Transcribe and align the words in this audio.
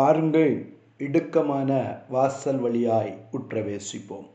பாருங்கள் 0.00 0.52
இடுக்கமான 0.98 1.70
வாசல் 2.08 2.58
வழியாய் 2.58 3.10
உற்றவேசிப்போம். 3.32 4.28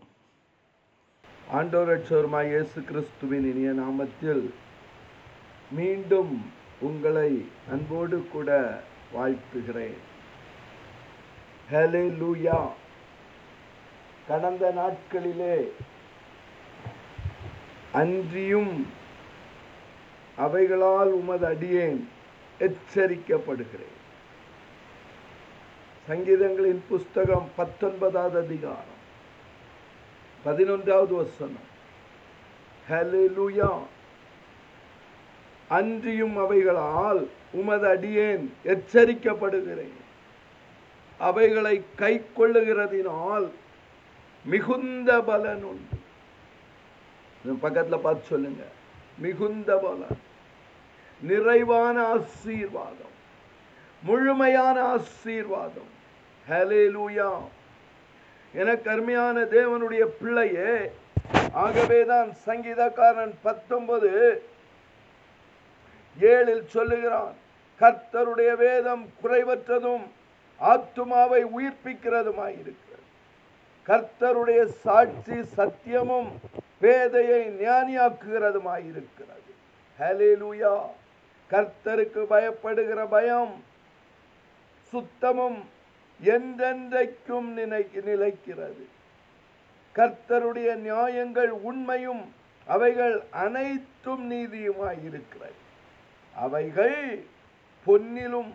ஆண்டவர் 1.50 2.02
இயேசு 2.48 2.84
கிறிஸ்துவின் 2.84 3.46
இனிய 3.52 3.70
நாமத்தில் 3.82 4.44
மீண்டும் 5.72 6.52
உங்களை 6.80 7.46
அன்போடு 7.72 8.28
கூட 8.32 8.50
வாழ்த்துகிறேன். 9.14 9.98
ஹலே 11.72 12.06
லூயா 12.22 12.60
கடந்த 14.28 14.74
நாட்களிலே 14.82 15.58
அன்றியும் 17.92 18.88
அவைகளால் 20.38 21.14
உமது 21.22 21.46
அடியேன் 21.46 22.10
எச்சரிக்கப்படுகிறேன். 22.60 23.95
சங்கீதங்களின் 26.10 26.82
புஸ்தகம் 26.90 27.50
பத்தொன்பதாவது 27.56 28.38
அதிகாரம். 28.38 28.94
பதினொன்றாவது 30.46 31.16
வசனம். 31.16 31.74
ஹalleluya 32.90 33.80
அன்றியும் 35.70 36.38
அவைகளால் 36.38 37.28
உமது 37.52 37.88
அடியேன் 37.88 38.54
எச்சரிக்கப்படுகிறேன். 38.66 39.98
அவைகளை 41.18 41.82
கை 41.96 42.22
கொள்ளுகிறதினால் 42.38 43.50
மிகுந்த 44.46 45.22
பலன் 45.22 45.64
உண்டு. 45.64 45.98
பக்கத்தில் 47.60 48.00
பார்த்து 48.00 48.26
சொல்லுங்க. 48.26 48.64
மிகுந்த 49.18 49.78
பலன். 49.78 50.20
நிறைவான 51.22 52.06
ஆசீர்வாதம். 52.06 53.14
முழுமையான 54.04 54.82
ஆசீர்வாதம். 54.82 55.94
ஹலேலூயா 56.50 57.30
எனக்கு 58.54 58.90
அருமையான 58.90 59.44
தேவனுடைய 59.44 60.04
பிள்ளையே 60.20 60.92
ஆகவேதான் 61.54 62.30
சங்கீதக்காரன் 62.46 63.34
பத்தொன்பது 63.42 64.12
ஏழில் 66.20 66.66
சொல்லுகிறான் 66.66 67.34
கர்த்தருடைய 67.82 68.52
வேதம் 68.56 69.04
குறைவற்றதும் 69.24 70.06
ஆத்துமாவை 70.60 71.42
உயிர்ப்பிக்கிறதுமாயிருக்கிறது. 71.58 73.06
கர்த்தருடைய 73.88 74.62
சாட்சி 74.84 75.38
சத்தியமும் 75.58 76.30
பேதையை 76.82 77.42
ஞானியாக்குகிறதுமாயிருக்கிறது. 77.64 79.52
ஹலேலூயா 80.00 80.76
கர்த்தருக்கு 81.50 82.22
பயப்படுகிற 82.34 83.02
பயம் 83.10 83.64
சுத்தமும் 84.94 85.60
என்றென்றைக்கும் 86.24 87.48
நினை 87.54 87.88
நிலைக்கிறது. 87.94 88.84
கர்த்தருடைய 89.96 90.76
நியாயங்கள் 90.76 91.50
உண்மையும் 91.50 92.34
அவைகள் 92.66 93.24
அனைத்தும் 93.32 94.32
நீதியுமாய் 94.32 95.02
இருக்கிறது 95.04 95.60
அவைகள் 96.36 97.24
பொன்னிலும் 97.86 98.52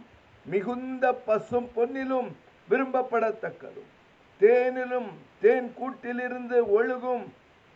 மிகுந்த 0.47 1.13
பசும் 1.13 1.71
பொன்னிலும் 1.77 2.29
விரும்பப்படத்தக்கதும். 2.71 3.91
தேனிலும் 4.41 5.11
தேன் 5.41 5.75
கூட்டிலிருந்து 5.79 6.59
ஒழுகும் 6.79 7.25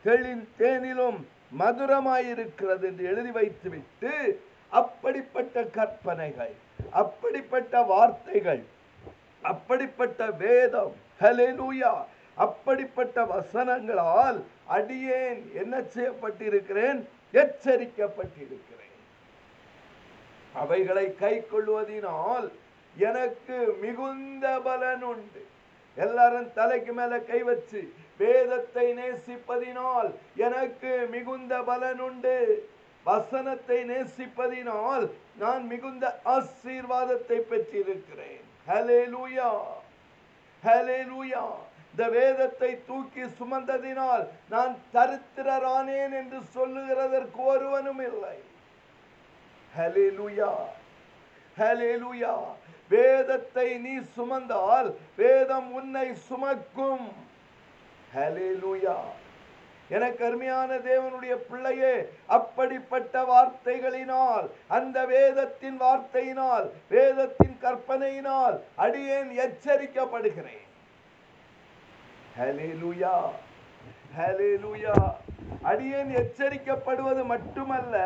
தெளின் 0.03 0.49
தேனிலும் 0.59 1.19
மதுரமாயிருக்கிறது 1.59 2.83
என்று 2.83 3.05
எழுதி 3.05 3.31
வைத்துவிட்டு 3.31 4.43
அப்படிப்பட்ட 4.69 5.62
கற்பனைகள் 5.62 6.55
அப்படிப்பட்ட 6.91 7.83
வார்த்தைகள் 7.83 8.62
அப்படிப்பட்ட 9.53 10.21
வேதம் 10.44 10.94
ஹலெலூயா 11.22 11.94
அப்படிப்பட்ட 12.44 13.16
வசனங்களால் 13.32 14.38
அடியேன் 14.77 15.41
என்ன 15.62 15.75
செய்யப்பட்டிருக்கிறேன்? 15.94 17.00
எச்சரிக்கப்பட்டிருக்கிறேன். 17.43 18.94
அவைகளை 20.62 21.06
கை 21.22 21.34
கொள்வதனால் 21.53 22.47
எனக்கு 22.97 23.59
மிகுந்த 23.84 24.47
பலன் 24.66 25.05
உண்டு. 25.12 25.43
எல்லாரும் 26.05 26.49
தலைக்கு 26.59 26.93
மேல 26.99 27.12
கை 27.31 27.41
வச்சு 27.49 27.81
வேதத்தை 28.22 28.87
நேசிப்பதினால் 29.00 30.09
எனக்கு 30.47 30.93
மிகுந்த 31.15 31.55
பலன் 31.71 32.03
உண்டு. 32.09 32.37
வசனத்தை 33.06 33.78
நேசிப்பதினால் 33.91 35.05
நான் 35.43 35.65
மிகுந்த 35.72 36.05
ஆசீர்வாதத்தை 36.37 37.38
பெற்றிருக்கிறேன். 37.50 38.44
ஹலேலூயா 38.66 39.50
ஹலேலூயா 40.64 41.44
இந்த 41.91 42.04
வேதத்தை 42.16 42.70
தூக்கி 42.86 43.25
சுமந்ததினால் 43.38 44.22
நான் 44.52 44.72
தரித்திரரானேன் 44.94 46.14
என்று 46.20 46.38
சொல்லுகிறதற்கு 46.54 47.41
ஒருவனும் 47.52 48.02
இல்லை. 48.10 48.36
ஹலேலூயா 49.72 50.50
ஹலேலூயா 51.56 52.34
வேதத்தை 52.91 53.69
நீ 53.84 53.94
சுமந்தால் 54.16 54.88
வேதம் 55.16 55.69
உன்னை 55.72 56.08
சுமக்கும். 56.28 57.06
ஹலேலூயா 58.14 58.96
எனக்கு 59.91 60.22
அருமையான 60.25 60.71
தேவனுடைய 60.87 61.34
பிள்ளையே 61.49 61.95
அப்படிப்பட்ட 62.28 63.25
வார்த்தைகளினால் 63.25 64.47
அந்த 64.69 64.99
வேதத்தின் 65.06 65.78
வார்த்தையினால் 65.81 66.67
வேதத்தின் 66.89 67.56
கற்பனையினால் 67.62 68.56
அடியேன் 68.77 69.33
எச்சரிக்கப்படுகிறேன் 69.39 70.62
அடியேன் 75.65 76.11
எச்சரிக்கப்படுவது 76.15 77.23
மட்டுமல்ல 77.25 77.97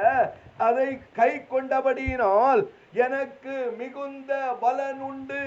அதை 0.58 0.88
கை 1.12 1.30
கொண்டபடியினால் 1.50 2.62
எனக்கு 3.06 3.56
மிகுந்த 3.78 4.32
பலன் 4.60 5.02
உண்டு 5.02 5.44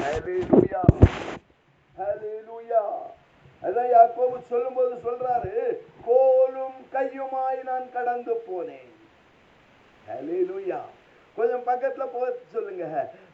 Hallelujah. 0.00 0.84
Hallelujah. 1.98 3.17
அதான் 3.62 3.90
யாக்கோபு 3.96 4.36
சொல்லும்போது 4.50 4.94
சொல்றாரு 5.06 5.54
கோலும் 6.08 6.78
கையுமாய் 6.92 7.60
நான் 7.70 7.88
கடந்து 7.96 8.34
போனேன். 8.48 8.90
கொஞ்சம் 11.36 11.66
பக்கத்துல 11.66 12.04
போ 12.12 12.20
சொல்லுங்க. 12.52 12.84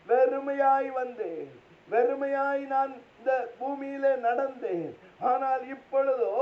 வெறுமையாய் 0.09 0.89
வந்தேன். 1.01 1.51
வெறுமையாய் 1.93 2.65
நான் 2.75 2.93
இந்த 3.19 3.33
பூமியில 3.59 4.07
நடந்தேன். 4.29 4.89
ஆனால் 5.31 5.63
இப்பொழுதோ 5.75 6.33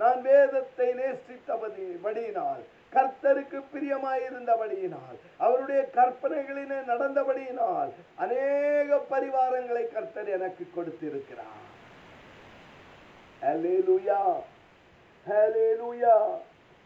நான் 0.00 0.20
வேதத்தை 0.28 0.88
நேசித்தபடி 1.00 1.86
படியினால் 2.04 2.62
கர்த்தருக்கு 2.94 3.58
பிரியமாயிருந்தபடியினால் 3.72 5.16
அவருடைய 5.44 5.80
கற்பனைகளிலே 5.96 6.78
நடந்தபடியினால் 6.92 7.90
அநேக 8.24 9.00
பரிவாரங்களை 9.12 9.84
கர்த்தர் 9.96 10.30
எனக்கு 10.36 10.66
கொடுத்திருக்கிறார். 10.76 11.69
ஹalleluya 13.42 14.22
ஹalleluya. 15.26 16.16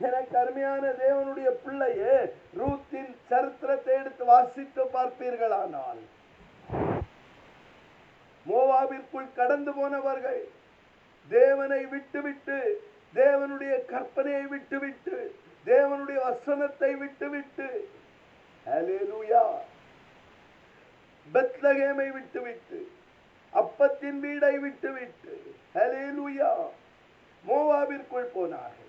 எனக்கு 0.00 0.34
அருமையான 0.38 0.84
தேவனுடைய 1.02 1.48
பிள்ளையே 1.64 2.14
ரூத்தின் 2.60 3.12
சரித்திரத்தை 3.30 3.94
எடுத்து 4.00 4.24
வாசித்து 4.24 4.82
பார்ப்பீர்களானால். 4.94 6.00
மோவாவிற்குள் 8.46 9.28
கடந்து 9.36 9.72
போனவர்கள் 9.72 10.42
தேவனை 11.30 11.82
விட்டுவிட்டு 11.92 12.58
தேவனுடைய 13.14 13.74
கற்பனையை 13.92 14.44
விட்டுவிட்டு 14.54 15.16
தேவனுடைய 15.66 16.18
வசனத்தை 16.28 16.90
விட்டுவிட்டு 17.02 17.68
ஹalleluya. 18.66 19.44
பெத்லகேமை 21.28 22.08
விட்டுவிட்டு 22.16 22.78
அப்பத்தின் 23.54 24.18
வீடை 24.24 24.54
விட்டுவிட்டு 24.64 25.34
ஹalleluya 25.74 26.50
மோவாவிற்குள் 27.44 28.32
போனார்கள். 28.34 28.80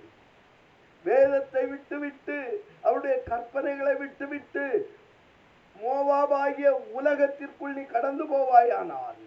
வேதத்தை 1.06 1.63
விட்டுவிட்டு 1.71 2.38
அவருடைய 2.85 3.15
கற்பனைகளை 3.29 3.94
விட்டுவிட்டு 4.03 4.65
மோவாபாகிய 5.75 6.69
உலகத்திற்குள் 6.97 7.75
நீ 7.77 7.83
கடந்து 7.85 8.25
போவாயானால் 8.33 9.19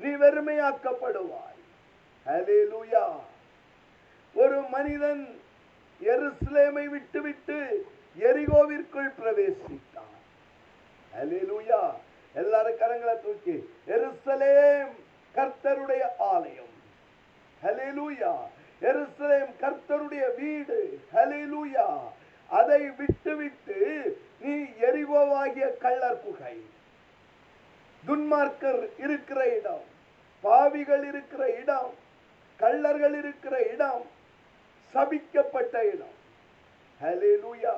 நீ 0.00 0.10
வெறுமையாக்கப்படுவாய். 0.22 1.58
ஹalleluya. 2.26 3.04
ஒரு 4.36 4.58
மனிதன் 4.74 5.24
எருசலேமை 6.00 6.86
விட்டுவிட்டு 6.94 7.58
எரிகோவிற்குள் 8.18 9.12
பிரவேசித்தான் 9.18 10.16
ஹalleluya 11.12 11.82
எல்லாரும் 12.34 12.78
கரங்களை 12.80 13.14
தூக்கி 13.24 13.56
எருசலேம் 13.94 14.92
கர்த்தருடைய 15.34 16.02
ஆலயம் 16.32 16.74
ஹalleluya 17.62 18.32
எருசலேம் 18.82 19.52
கர்த்தருடைய 19.62 20.24
வீடு 20.38 20.78
ஹalleluya 21.14 21.86
அதை 22.52 22.90
விட்டுவிட்டு 22.90 23.78
நீ 24.40 24.54
எரிகோவாகிய 24.62 25.66
கள்ளர் 25.78 26.22
புகை. 26.24 26.56
துன்மார்க்கர் 28.06 28.82
இருக்கிற 28.98 29.40
இடம் 29.56 29.84
பாவிகள் 30.40 31.04
இருக்கிற 31.06 31.42
இடம் 31.50 31.94
கள்ளர்கள் 32.60 33.16
இருக்கிற 33.18 33.62
இடம் 33.62 34.04
சபிக்கப்பட்ட 34.94 35.74
இடம். 35.94 36.16
ஹalleluya. 37.02 37.76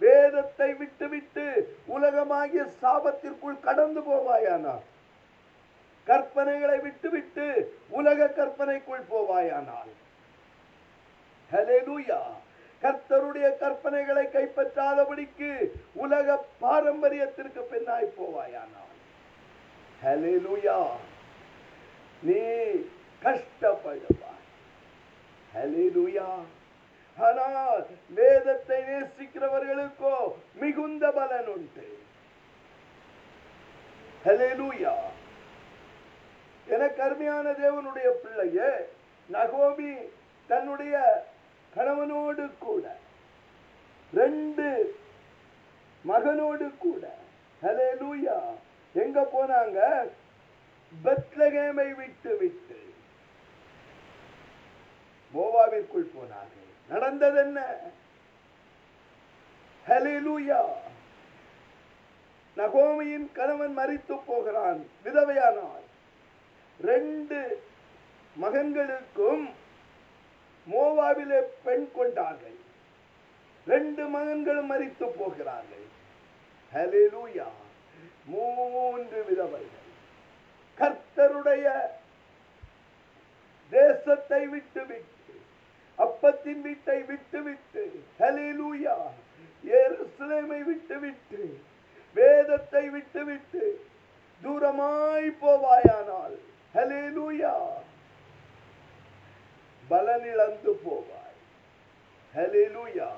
வேதத்தை 0.00 0.74
விட்டுவிட்டு 0.74 1.76
உலகமாகிய 1.86 2.62
சாபத்திற்குள் 2.82 3.60
கடந்து 3.60 4.00
போவாயானால் 4.00 4.84
கற்பனைகளை 6.06 6.80
விட்டுவிட்டு 6.80 7.46
உலக 7.88 8.26
கற்பனைக்குள் 8.26 9.06
போவாயானால் 9.10 9.92
ஹalleluya. 11.52 12.20
கர்த்தருடைய 12.82 13.46
கற்பனைகளை 13.62 14.24
கைப்பற்றாதபடிக்கு 14.34 15.50
உலக 16.02 16.28
பாரம்பரியத்திற்கு 16.62 17.62
பின்னாய் 17.72 18.14
போவாயானால். 18.18 18.94
ஹalleluya 20.02 20.78
நீ 22.22 22.42
கஷ்டப்படுவாய். 23.22 24.46
ஆனால் 27.18 27.82
வேதத்தை 28.18 28.78
நேசிக்கிறவர்களுக்கோ 28.88 30.16
மிகுந்த 30.60 31.04
பலன் 31.18 31.50
உண்டு. 31.54 31.88
ஹalleluya 34.24 34.94
எனக்கு 36.66 37.00
அருமையான 37.02 37.46
தேவனுடைய 37.60 38.08
பிள்ளையே 38.22 38.70
நகோமி 39.28 39.92
தன்னுடைய 40.50 40.94
கணவன் 41.72 42.09
ரெண்டு 44.30 44.96
மகனோடு 46.08 46.78
கூட. 46.78 47.14
ஹalleluya 47.62 48.38
எங்க 48.92 49.30
போனாங்க? 49.32 50.08
பெத்லகேமை 51.04 51.94
விட்டு 51.94 52.36
விட்டு. 52.36 52.94
மோவாவிற்குள் 55.34 56.10
போனார்கள். 56.14 56.70
நடந்தது 56.88 57.38
என்ன 57.40 57.76
நகோமியின் 62.56 63.32
கணவன் 63.32 63.78
மறித்து 63.78 64.20
போகிறான். 64.26 64.86
விதவையானாள். 65.04 65.86
ரெண்டு 66.82 67.62
மகன்களுக்கும் 68.42 69.50
மோவாவிலே 70.70 71.40
பெண் 71.64 71.88
கொண்டார்கள். 71.94 72.68
ரெண்டு 73.66 74.04
மகன்களும் 74.08 74.70
மறித்து 74.70 75.06
போகிறார்கள். 75.18 75.86
ஹalleluya 76.72 77.48
மூன்று 78.24 79.18
விதவைகள். 79.28 79.88
கர்த்தருடைய 80.78 81.66
தேசத்தை 83.72 84.46
விட்டு 84.46 84.82
விட்டு 84.86 85.34
அப்பத்தின் 85.98 86.62
வீட்டை 86.66 86.98
விட்டு 87.10 87.42
விட்டு 87.42 87.82
ஹலிலூயா 88.20 88.96
எருசலேமை 89.64 90.60
விட்டு 90.68 90.98
விட்டு 90.98 91.42
வேதத்தை 92.16 92.84
விட்டு 92.88 93.24
விட்டு 93.24 93.64
தூரமாய் 94.42 95.30
போவாயானால் 95.42 96.36
ஹலிலூயா 96.74 97.54
பலனிழந்து 99.90 100.72
போவாய். 100.84 101.36
ஹலிலூயா 102.34 103.10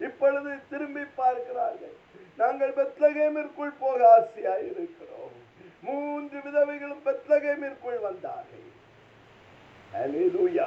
இப்பொழுது 0.00 0.56
திரும்பி 0.70 1.04
பார்க்கிறார்கள். 1.14 1.92
நாங்கள் 2.36 2.72
பெத்லகேமிற்குள் 2.72 3.72
போக 3.78 4.18
ஆசையாய் 4.18 4.70
இருக்கிறோம். 4.70 5.32
மூன்று 5.82 6.38
விதவைகளும் 6.38 7.00
பெத்லகேமிற்குள் 7.04 8.00
வந்தார்கள். 8.00 8.66
ஹalleluya. 9.94 10.66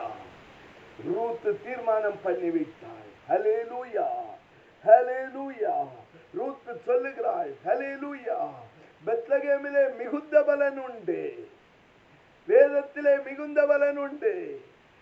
ரூத் 1.05 1.63
தீர்மானம் 1.63 2.19
பண்ணிவிட்டாள் 2.25 3.09
ஹalleluya. 3.29 4.05
ஹalleluya. 4.85 5.87
ரூத்து 6.37 6.81
சொல்லுகிறாள். 6.85 7.53
லூயா 7.65 8.49
பெத்லகேமிலே 9.05 9.95
மிகுந்த 9.97 10.43
பலன் 10.43 10.79
உண்டு. 10.79 11.49
வேதத்திலே 12.47 13.23
மிகுந்த 13.23 13.65
பலன் 13.65 13.97
உண்டு. 13.97 14.61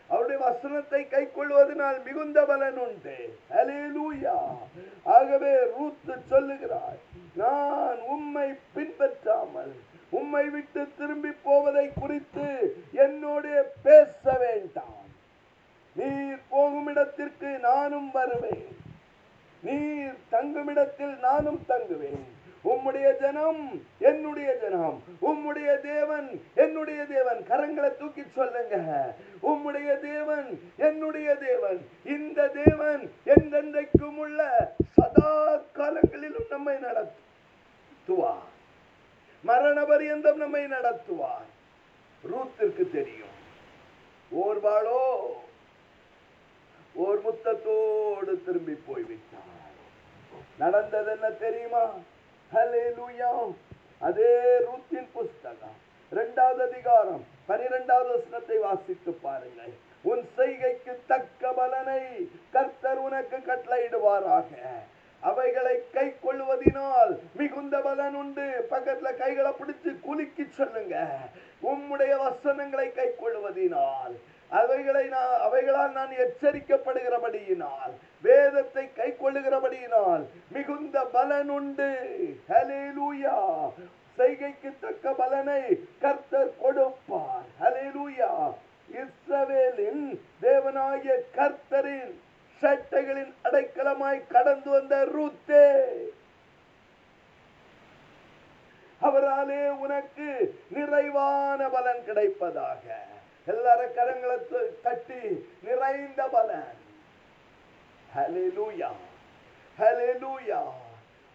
அவருடைய 0.09 0.39
வசனத்தை 0.45 1.01
கை 1.07 1.23
கொள்வதனால் 1.31 1.99
மிகுந்த 2.05 2.45
பலன் 2.49 2.79
உண்டு. 2.85 3.17
ஹalleluya 3.53 4.37
ஆகவே 5.15 5.53
ரூத்து 5.73 6.13
சொல்லுகிறாய் 6.31 6.99
நான் 7.41 7.99
உம்மை 8.15 8.47
பின்பற்றாமல் 8.73 9.73
உம்மை 10.19 10.45
விட்டு 10.49 10.81
திரும்பி 10.97 11.31
போவதை 11.43 11.85
குறித்து 11.99 12.47
என்னோடு 13.05 13.51
பேச 13.83 14.23
வேண்டாம். 14.43 15.07
நீர் 15.95 16.41
போகும் 16.49 16.89
இடத்திற்கு 16.91 17.51
நானும் 17.67 18.09
வருவேன். 18.17 18.67
நீர் 19.63 20.17
தங்கும் 20.29 20.69
இடத்தில் 20.73 21.15
நானும் 21.27 21.63
தங்குவேன். 21.71 22.27
உம்முடைய 22.65 23.07
ஜனம் 23.19 23.61
என்னுடைய 23.99 24.49
ஜனம் 24.61 24.97
உம்முடைய 25.29 25.69
தேவன் 25.81 26.27
தூக்கி 28.69 29.17
உம்முடைய 29.41 29.99
தேவன் 29.99 30.61
என்னுடைய 30.77 31.35
தேவன். 31.35 31.89
இந்த 32.03 32.47
தேவன் 32.47 33.11
என்றென்றைக்கும் 33.25 34.17
உள்ள 34.17 34.71
சதா 34.93 35.57
காலங்களிலும் 35.73 36.47
நம்மை 36.49 36.75
நடத்துவார். 36.75 38.47
மரண 39.43 39.85
பரியந்தம் 39.85 40.37
நம்மை 40.37 40.63
நடத்துவார். 40.63 41.47
ரூத்திற்கு 42.23 42.91
தெரியும். 42.91 43.37
ஓர்வாளோ 44.31 45.19
ஓர் 46.93 47.21
முத்தத்தோடு 47.23 48.43
திரும்பி 48.45 48.81
போய்விட்டார். 48.87 49.57
நடந்தது 50.59 51.11
என்ன 51.11 51.29
தெரியுமா? 51.29 51.91
ஹalleluya. 52.53 53.53
அதே 53.99 54.57
ரூத்தின் 54.59 55.07
புஸ்தகம். 55.13 55.75
இரண்டாவது 56.11 56.71
அதிகாரம். 56.71 57.28
பனிரெண்டாவது 57.49 58.09
வசனத்தை 58.15 58.57
வாசித்து 58.65 59.11
பாருங்கள். 59.25 59.73
உன் 60.11 60.23
செய்கைக்கு 60.37 60.93
தக்க 61.11 61.51
பலனை 61.59 62.01
கர்த்தர் 62.55 63.01
உனக்கு 63.07 63.37
கட்டளையிடுவாராக. 63.49 64.51
அவைகளை 65.23 65.75
கை 65.95 66.07
கொள்வதினால் 66.25 67.13
மிகுந்த 67.39 67.75
பலன் 67.87 68.17
உண்டு. 68.21 68.47
பக்கத்துல 68.73 69.09
கைகளை 69.21 69.51
பிடிச்சு 69.59 69.91
குலுக்கி 70.07 70.45
சொல்லுங்க. 70.59 70.95
உம்முடைய 71.71 72.13
வசனங்களை 72.25 72.89
கை 72.99 73.07
கொள்வதினால் 73.23 74.13
அவைகளை 74.59 75.03
நான் 75.13 75.33
அவைகளால் 75.47 75.97
நான் 75.97 76.13
எச்சரிக்கப்படுகிறபடியினால் 76.23 77.91
வேதத்தை 78.23 78.85
கை 78.99 79.09
கொள்ளுகிறபடியினால் 79.19 80.23
மிகுந்த 80.55 81.03
பலன் 81.15 81.51
உண்டு 81.57 81.89
ஹலேலூயா 82.99 83.69
செய்கைக்கு 84.17 84.73
தக்க 84.79 85.13
பலனை 85.13 85.87
கர்த்தர் 85.99 86.57
கொடுப்பார். 86.57 87.43
ஹலேலூயா 87.61 88.53
இஸ்ரவேலின் 88.93 90.19
தேவனாகிய 90.41 91.11
கர்த்தரின் 91.35 92.11
சட்டைகளின் 92.61 93.33
அடைக்கலமாய் 93.43 94.27
கடந்து 94.27 94.69
வந்த 94.69 95.05
ரூத்தே. 95.05 95.85
அவராலே 99.01 99.69
உனக்கு 99.69 100.59
நிறைவான 100.69 101.69
பலன் 101.69 102.03
கிடைப்பதாக. 102.07 102.93
எல்லார 103.47 103.87
கரங்களை 103.95 104.49
த- 104.49 104.73
தட்டி 104.81 105.49
நிறைந்த 105.61 106.23
பலன். 106.23 106.77
ஹalleluya 108.15 108.91
ஹalleluya 109.79 110.61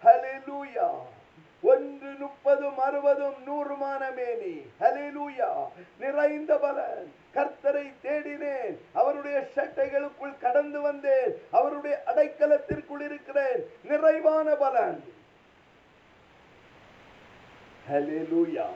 ஹalleluya 0.04 0.90
ஒன்று 1.64 2.08
முப்பதும் 2.08 2.78
அறுபதும் 2.78 3.34
நூறுமான 3.46 4.14
மேனி. 4.14 4.66
ஹலிலூயா 4.80 5.68
நிறைந்த 5.98 6.58
பலன். 6.58 7.12
கர்த்தரை 7.34 7.92
தேடினேன். 8.02 8.76
அவருடைய 8.92 9.48
சட்டைகளுக்குள் 9.56 10.38
கடந்து 10.40 10.80
வந்தேன். 10.80 11.40
அவருடைய 11.50 12.02
அடைக்கலத்திற்குள் 12.06 13.00
இருக்கிறேன். 13.00 13.70
நிறைவான 13.82 14.54
பலன். 14.54 15.04
ஹலிலூயா 17.92 18.66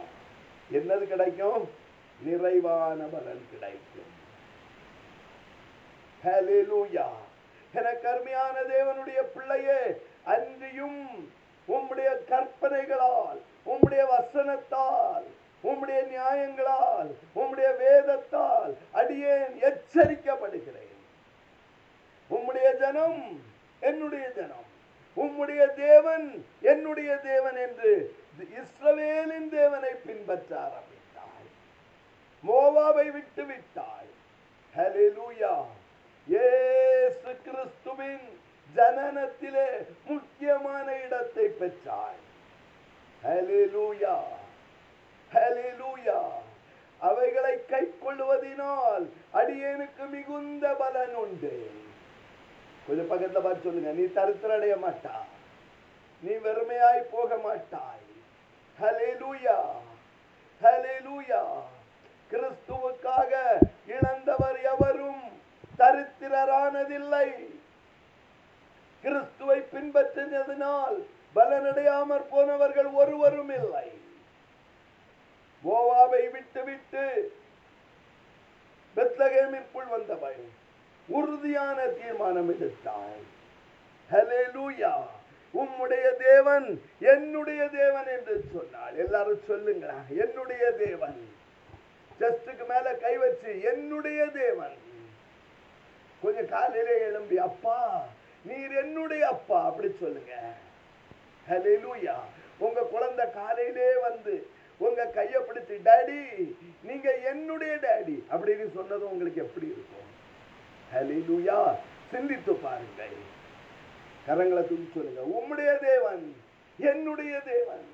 என்னது 0.72 1.02
கிடைக்கும்? 1.02 1.70
நிறைவான 2.22 3.04
பலன் 3.04 3.46
கிடைக்கும். 3.50 4.16
ஹலிலூயா 6.24 7.06
என 7.72 7.92
கருமையான 7.92 8.60
தேவனுடைய 8.60 9.22
பிள்ளையே 9.34 10.02
அன்றியும் 10.24 11.32
உம்முடைய 11.68 12.10
கற்பனைகளால் 12.30 13.40
உம்முடைய 13.66 14.02
வசனத்தால் 14.14 15.26
உம்முடைய 15.64 16.00
நியாயங்களால் 16.12 17.10
உம்முடைய 17.36 17.68
வேதத்தால் 17.82 18.72
அடியேன் 18.92 19.54
எச்சரிக்கப்படுகிறேன். 19.68 21.00
உம்முடைய 22.30 22.68
ஜனம் 22.78 23.22
என்னுடைய 23.80 24.26
ஜனம். 24.30 24.66
உம்முடைய 25.16 25.62
தேவன் 25.74 26.44
என்னுடைய 26.62 27.16
தேவன் 27.16 27.56
என்று 27.56 27.92
இஸ்ரவேலின் 28.60 29.48
தேவனை 29.48 29.92
பின்பற்ற 30.06 30.50
ஆரம்பித்தாள். 30.60 31.46
மோவாவை 32.44 33.06
விட்டு 33.12 33.44
விட்டாள் 33.44 34.10
ஹலிலூயா 34.76 35.54
ஏசு 36.28 37.30
கிறிஸ்துவின் 37.44 38.28
ஜனனத்திலே 38.76 39.66
முக்கியமான 40.04 40.94
இடத்தை 40.94 41.44
பெற்றாய். 41.44 42.20
அவைகளை 46.98 47.66
கை 47.66 47.84
அவைகளை 48.00 49.12
அடியனுக்கு 49.34 50.08
மிகுந்த 50.08 50.74
பலன் 50.74 51.14
உண்டு. 51.14 51.70
கொஞ்சம் 52.86 53.10
பக்கத்துல 53.10 53.42
பார்த்து 53.42 53.62
சொல்லுங்க. 53.62 53.90
நீ 53.90 54.02
தரித்திர 54.02 54.58
மாட்டா 54.76 55.18
நீ 56.20 56.32
வெறுமையாய் 56.32 57.00
போக 57.10 57.36
மாட்டாய். 57.36 58.06
ஹalleluya 58.80 59.58
ஹalleluya 60.62 61.42
கிறிஸ்துவுக்காக 62.30 63.32
இழந்தவர் 63.86 64.60
எவரும் 64.62 65.22
தரித்திரரானதில்லை. 65.78 67.57
கிறிஸ்துவை 69.02 69.58
பின்பற்றினதினால் 69.72 70.98
பலனடையாமற் 71.34 72.30
போனவர்கள் 72.30 72.90
ஒருவரும் 73.00 73.52
இல்லை. 73.60 73.88
கோவாவை 75.64 76.22
விட்டுவிட்டு 76.30 77.04
பெத்லகேமிற்குள் 78.96 79.88
வந்தவள் 79.90 80.40
உறுதியான 81.08 81.78
தீர்மானம் 81.98 82.50
எடுத்தாள் 82.52 83.24
உம்முடைய 85.60 86.06
தேவன் 86.26 86.66
என்னுடைய 87.12 87.68
தேவன் 87.68 88.08
என்று 88.16 88.34
சொன்னாள் 88.54 88.96
எல்லாரும் 89.04 89.40
சொல்லுங்களா 89.48 89.98
என்னுடைய 90.22 90.64
தேவன். 90.84 91.18
ஜஸ்டுக்கு 92.20 92.64
மேல 92.68 92.86
கை 93.04 93.14
வச்சு 93.18 93.50
என்னுடைய 93.62 94.20
தேவன். 94.26 94.76
கொஞ்சம் 96.22 96.48
காலையிலே 96.48 96.94
எழும்பி 97.08 97.38
அப்பா 97.48 97.78
நீர் 98.44 98.72
என்னுடைய 98.72 99.28
அப்பா 99.28 99.64
அப்படி 99.64 99.94
சொல்லுங்க. 100.00 100.52
ஹலெலுயா 101.50 102.14
உங்க 102.58 102.82
குழந்தை 102.82 103.30
காலையிலே 103.30 104.00
வந்து 104.08 104.46
உங்க 104.78 105.06
கையை 105.06 105.42
பிடிச்சி 105.42 105.78
டாடி 105.84 106.52
நீங்க 106.82 107.16
என்னுடைய 107.16 107.74
டாடி 107.74 108.24
அப்படின்னு 108.30 108.74
சொன்னது 108.74 109.10
உங்களுக்கு 109.10 109.40
எப்படி 109.40 109.66
இருக்கும்? 109.66 110.06
ஹalleluya 110.94 111.74
சிந்தித்து 112.10 112.54
பாருங்கள். 112.54 113.36
கரங்களை 114.26 114.68
தூக்கி 114.68 114.90
சொல்லுங்க. 114.94 115.20
உம்முடைய 115.20 115.78
தேவன் 115.78 116.36
என்னுடைய 116.78 117.40
தேவன். 117.40 117.86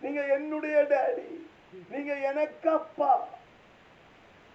நீங்க 0.00 0.26
என்னுடைய 0.26 0.86
டாடி 0.88 1.46
நீங்க 1.88 2.14
எனக்கு 2.14 2.70
அப்பா. 2.70 3.28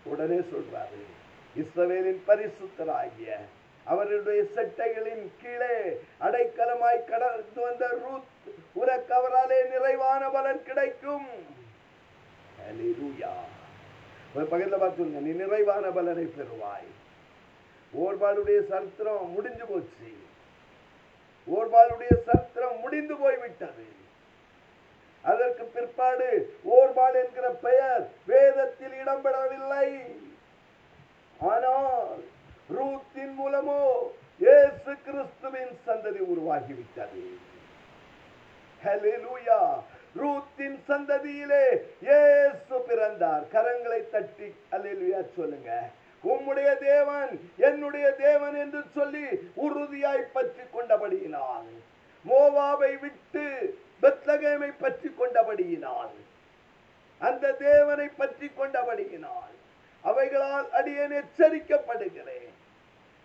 உடனே 0.03 0.35
சொல்றாரு. 0.35 1.03
இஸ்ரவேலின் 1.57 2.21
பரிசுத்தராகிய 2.27 3.35
அவருடைய 3.85 4.43
செட்டைகளின் 4.43 5.25
கீழே 5.41 5.75
அடைக்கலமாய் 6.19 7.05
கடந்து 7.05 7.61
வந்த 7.61 7.87
ரூத் 7.87 8.31
உனக்கு 8.73 9.13
அவராலே 9.15 9.69
நிறைவான 9.69 10.29
பலன் 10.29 10.63
கிடைக்கும். 10.63 11.27
Hallelujah. 12.63 13.39
பார்த்துங்க 14.35 15.19
நீ 15.25 15.31
நிறைவான 15.31 15.89
பலனை 15.89 16.23
பெறுவாய். 16.23 16.89
ஓர்பாலுடைய 17.97 18.59
சரித்திரம் 18.67 19.31
முடிஞ்சு 19.31 19.65
போச்சு. 19.65 20.11
ஓர்பாலுடைய 21.57 22.13
சரித்திரம் 22.25 22.79
முடிந்து 22.79 23.15
போய்விட்டது. 23.15 23.85
அதற்கு 25.21 25.63
பிற்பாடு 25.63 26.57
ஓர்பால் 26.71 27.15
என்கிற 27.23 27.49
பெயர் 27.49 28.09
வேதத்தில் 28.25 28.91
இடம்பெறவில்லை. 28.91 29.89
ஆனால் 31.39 32.23
ரூத்தின் 32.75 33.33
மூலமோ 33.39 33.79
இயேசு 34.43 34.91
கிறிஸ்துவின் 35.05 35.73
சந்ததி 35.87 36.21
உருவாகிவிட்டது. 36.33 37.23
ஹalleluya 38.81 39.59
ரூத்தின் 40.21 40.77
சந்ததியிலே 40.87 41.65
இயேசு 42.07 42.75
பிறந்தார். 42.87 43.43
கரங்களை 43.53 44.01
தட்டி 44.13 44.47
அல்லேலூயா 44.75 45.21
சொல்லுங்க. 45.37 45.69
உம்முடைய 46.23 46.69
தேவன் 46.89 47.31
என்னுடைய 47.69 48.07
தேவன் 48.25 48.55
என்று 48.63 48.81
சொல்லி 48.97 49.25
உறுதியாய் 49.65 50.31
பற்றி 50.35 50.63
கொண்டபடியினால் 50.75 51.71
மோவாவை 52.25 52.91
விட்டு 53.03 53.45
பெத்லகேமை 54.03 54.69
பற்றி 54.83 55.09
கொண்டபடியினால் 55.19 56.13
அந்த 57.21 57.51
தேவனை 57.67 58.07
பற்றி 58.21 58.47
கொண்டபடியினால் 58.59 59.51
அவைகளால் 60.09 60.69
அடியேன் 60.77 61.15
எச்சரிக்கப்படுகிறேன். 61.19 62.52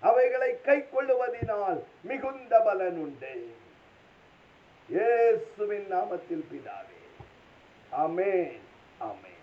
அவைகளை 0.03 0.61
கை 0.61 0.79
கொள்ளுவதினால் 0.89 1.81
மிகுந்த 2.03 2.61
பலன் 2.61 2.99
உண்டு 2.99 3.33
இயேசுவின் 4.89 5.89
நாமத்தில் 5.93 6.45
பிதாவே. 6.51 7.01
அமேன் 7.93 8.61
அமேன் 9.01 9.38